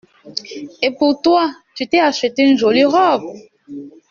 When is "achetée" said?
1.99-2.41